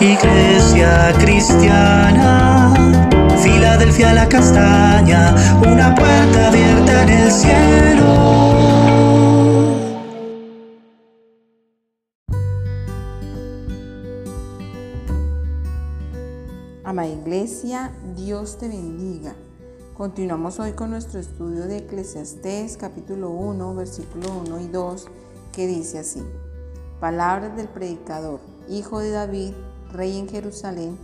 [0.00, 2.74] Iglesia cristiana,
[3.40, 8.14] Filadelfia la castaña, una puerta abierta en el cielo.
[16.82, 19.34] Ama Iglesia, Dios te bendiga.
[19.96, 25.06] Continuamos hoy con nuestro estudio de Eclesiastés capítulo 1, versículo 1 y 2,
[25.52, 26.20] que dice así.
[26.98, 29.52] Palabras del predicador, hijo de David,
[29.94, 30.98] rey en Jerusalén.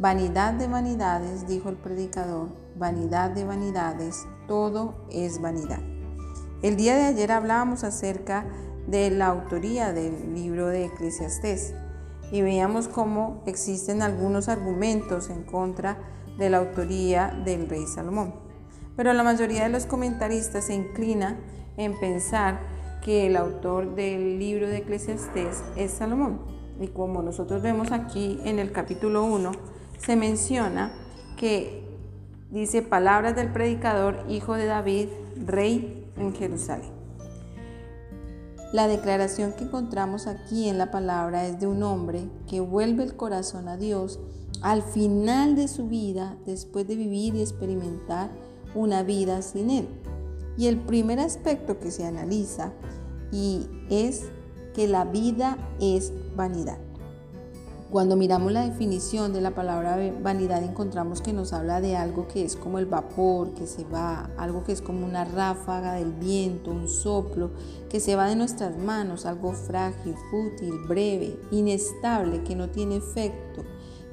[0.00, 5.78] Vanidad de vanidades, dijo el predicador, vanidad de vanidades, todo es vanidad.
[6.62, 8.46] El día de ayer hablábamos acerca
[8.88, 11.74] de la autoría del libro de Eclesiastés
[12.32, 15.98] y veíamos cómo existen algunos argumentos en contra
[16.38, 18.34] de la autoría del rey Salomón.
[18.96, 21.38] Pero la mayoría de los comentaristas se inclina
[21.76, 22.60] en pensar
[23.04, 26.51] que el autor del libro de Eclesiastés es Salomón.
[26.80, 29.52] Y como nosotros vemos aquí en el capítulo 1,
[29.98, 30.92] se menciona
[31.36, 31.84] que
[32.50, 35.08] dice palabras del predicador, hijo de David,
[35.46, 36.90] rey en Jerusalén.
[38.72, 43.16] La declaración que encontramos aquí en la palabra es de un hombre que vuelve el
[43.16, 44.18] corazón a Dios
[44.62, 48.30] al final de su vida después de vivir y experimentar
[48.74, 49.88] una vida sin Él.
[50.56, 52.72] Y el primer aspecto que se analiza
[53.30, 54.24] y es
[54.74, 56.78] que la vida es vanidad.
[57.92, 62.42] Cuando miramos la definición de la palabra vanidad encontramos que nos habla de algo que
[62.42, 66.70] es como el vapor, que se va, algo que es como una ráfaga del viento,
[66.70, 67.50] un soplo,
[67.90, 73.62] que se va de nuestras manos, algo frágil, fútil, breve, inestable, que no tiene efecto,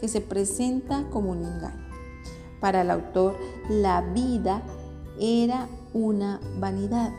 [0.00, 1.86] que se presenta como un engaño.
[2.60, 3.36] Para el autor,
[3.70, 4.60] la vida
[5.20, 7.12] era una vanidad.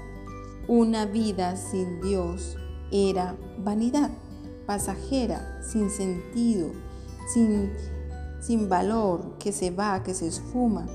[0.67, 2.57] Una vida sin Dios
[2.91, 4.11] era vanidad
[4.69, 6.69] pasajera, sin sentido,
[7.33, 7.71] sin,
[8.39, 10.85] sin valor, que se va, que se esfuma.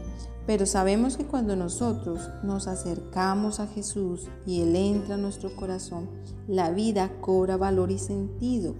[0.46, 6.08] Pero sabemos que cuando nosotros nos acercamos a Jesús y Él entra a nuestro corazón,
[6.46, 8.76] la vida cobra valor y sentido.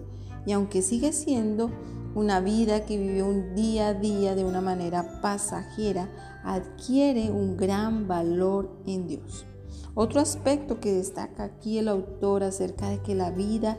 [0.46, 1.72] Y aunque sigue siendo
[2.14, 6.08] una vida que vive un día a día de una manera pasajera,
[6.44, 9.44] adquiere un gran valor en Dios.
[9.94, 13.78] Otro aspecto que destaca aquí el autor acerca de que la vida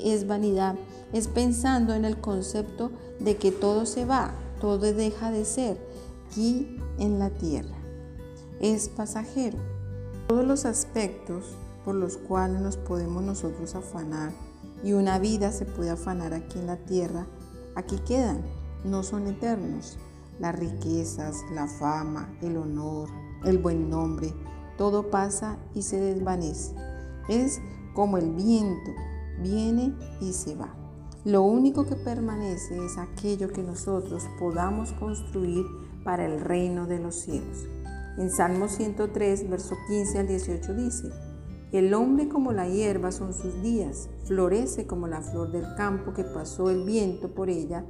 [0.00, 0.76] es vanidad,
[1.12, 5.78] es pensando en el concepto de que todo se va, todo deja de ser
[6.26, 7.76] aquí en la tierra.
[8.60, 9.58] Es pasajero.
[10.28, 14.32] Todos los aspectos por los cuales nos podemos nosotros afanar
[14.84, 17.26] y una vida se puede afanar aquí en la tierra,
[17.74, 18.42] aquí quedan,
[18.84, 19.98] no son eternos.
[20.38, 23.08] Las riquezas, la fama, el honor,
[23.44, 24.32] el buen nombre,
[24.82, 26.74] todo pasa y se desvanece.
[27.28, 27.60] Es
[27.94, 28.90] como el viento
[29.40, 30.74] viene y se va.
[31.24, 35.64] Lo único que permanece es aquello que nosotros podamos construir
[36.02, 37.68] para el reino de los cielos.
[38.18, 41.10] En Salmo 103, verso 15 al 18 dice,
[41.70, 46.24] El hombre como la hierba son sus días, florece como la flor del campo que
[46.24, 47.84] pasó el viento por ella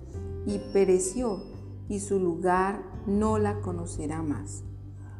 [0.45, 1.43] y pereció,
[1.89, 4.63] y su lugar no la conocerá más.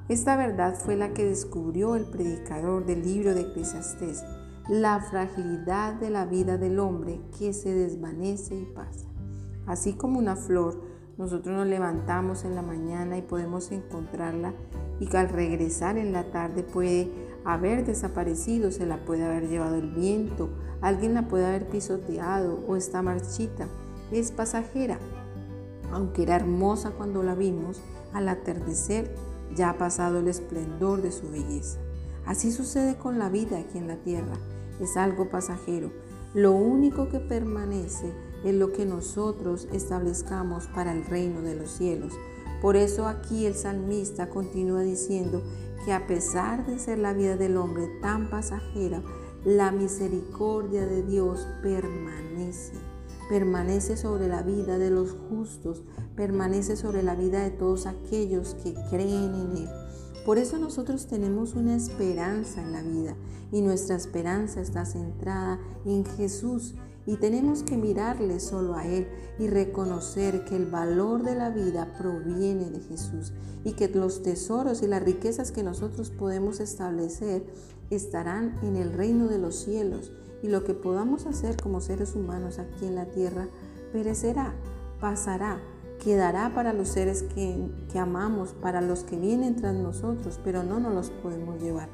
[0.09, 4.25] Esta verdad fue la que descubrió el predicador del libro de Eclesiastés
[4.69, 9.09] la fragilidad de la vida del hombre que se desvanece y pasa.
[9.67, 10.81] Así como una flor,
[11.19, 14.55] nosotros nos levantamos en la mañana y podemos encontrarla
[15.01, 17.11] y al regresar en la tarde puede
[17.45, 20.49] haber desaparecido, se la puede haber llevado el viento,
[20.81, 23.67] alguien la puede haber pisoteado o está marchita.
[24.13, 24.99] Es pasajera.
[25.91, 27.83] Aunque era hermosa cuando la vimos,
[28.13, 29.15] al atardecer
[29.55, 31.79] ya ha pasado el esplendor de su belleza.
[32.27, 34.37] Así sucede con la vida aquí en la tierra.
[34.81, 35.93] Es algo pasajero.
[36.35, 38.13] Lo único que permanece
[38.45, 42.13] es lo que nosotros establezcamos para el reino de los cielos.
[42.61, 45.43] Por eso aquí el salmista continúa diciendo
[45.85, 49.03] que a pesar de ser la vida del hombre tan pasajera,
[49.45, 52.75] la misericordia de Dios permanece.
[53.33, 55.85] Permanece sobre la vida de los justos,
[56.15, 59.69] permanece sobre la vida de todos aquellos que creen en Él.
[60.27, 63.17] Por eso nosotros tenemos una esperanza en la vida
[63.51, 66.75] y nuestra esperanza está centrada en Jesús
[67.07, 69.09] y tenemos que mirarle solo a Él
[69.39, 73.33] y reconocer que el valor de la vida proviene de Jesús
[73.65, 77.45] y que los tesoros y las riquezas que nosotros podemos establecer
[77.91, 80.13] estarán en el reino de los cielos
[80.43, 83.49] y lo que podamos hacer como seres humanos aquí en la tierra
[83.93, 84.55] perecerá,
[85.01, 85.61] pasará,
[86.03, 90.95] quedará para los seres que, amamos, para los que vienen tras nosotros, pero no nos
[90.95, 91.89] los podemos llevar.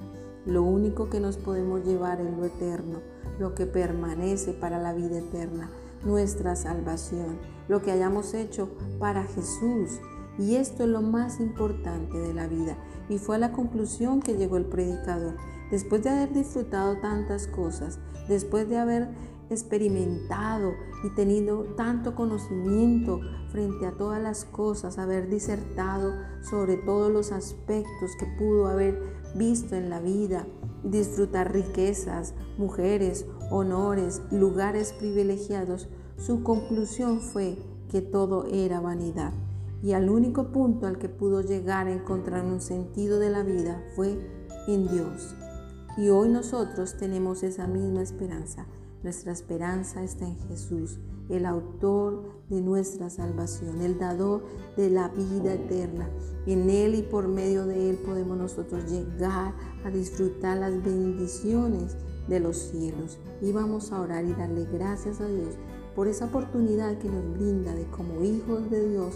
[0.48, 3.00] Lo único que nos podemos llevar es lo eterno,
[3.38, 5.70] lo que permanece para la vida eterna.
[6.04, 10.00] nuestra salvación, lo que hayamos hecho para Jesús.
[10.38, 12.78] Y esto es lo más importante de la vida.
[13.08, 15.34] Y fue a la conclusión que llegó el predicador.
[15.70, 17.98] Después de haber disfrutado tantas cosas,
[18.28, 19.08] después de haber
[19.50, 20.72] experimentado
[21.04, 26.12] y tenido tanto conocimiento frente a todas las cosas, haber disertado
[26.42, 29.00] sobre todos los aspectos que pudo haber
[29.34, 30.46] visto en la vida,
[30.82, 37.58] disfrutar riquezas, mujeres, honores, lugares privilegiados, su conclusión fue
[37.88, 39.32] que todo era vanidad.
[39.82, 43.82] Y al único punto al que pudo llegar a encontrar un sentido de la vida
[43.94, 44.18] fue
[44.66, 45.36] en Dios.
[45.96, 48.66] Y hoy nosotros tenemos esa misma esperanza.
[49.02, 50.98] Nuestra esperanza está en Jesús,
[51.28, 54.42] el autor de nuestra salvación, el dador
[54.76, 56.08] de la vida eterna.
[56.46, 59.54] En Él y por medio de Él podemos nosotros llegar
[59.84, 61.96] a disfrutar las bendiciones
[62.28, 63.18] de los cielos.
[63.40, 65.54] Y vamos a orar y darle gracias a Dios
[65.94, 69.14] por esa oportunidad que nos brinda de como hijos de Dios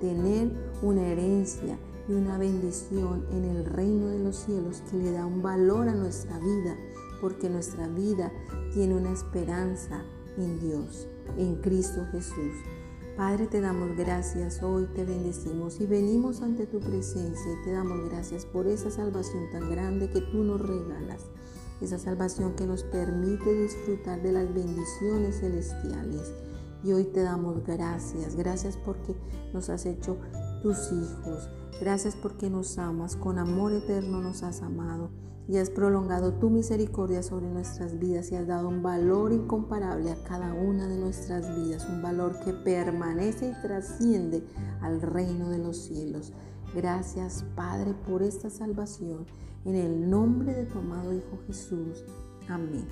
[0.00, 0.50] tener
[0.82, 5.42] una herencia y una bendición en el reino de los cielos que le da un
[5.42, 6.76] valor a nuestra vida,
[7.22, 8.32] porque nuestra vida
[8.74, 10.02] tiene una esperanza
[10.36, 11.06] en Dios,
[11.38, 12.52] en Cristo Jesús.
[13.16, 18.10] Padre, te damos gracias, hoy te bendecimos y venimos ante tu presencia y te damos
[18.10, 21.26] gracias por esa salvación tan grande que tú nos regalas,
[21.80, 26.32] esa salvación que nos permite disfrutar de las bendiciones celestiales.
[26.82, 29.14] Y hoy te damos gracias, gracias porque
[29.52, 30.16] nos has hecho
[30.60, 31.48] tus hijos,
[31.80, 35.10] gracias porque nos amas, con amor eterno nos has amado
[35.48, 40.22] y has prolongado tu misericordia sobre nuestras vidas y has dado un valor incomparable a
[40.24, 44.44] cada una de nuestras vidas, un valor que permanece y trasciende
[44.80, 46.32] al reino de los cielos.
[46.74, 49.26] Gracias Padre por esta salvación,
[49.64, 52.04] en el nombre de tu amado Hijo Jesús.
[52.48, 52.86] Amén.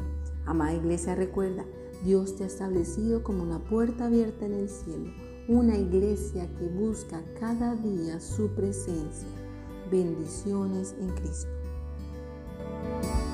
[0.46, 1.64] Amada iglesia, recuerda,
[2.04, 5.10] Dios te ha establecido como una puerta abierta en el cielo,
[5.48, 9.28] una iglesia que busca cada día su presencia.
[9.90, 11.59] Bendiciones en Cristo.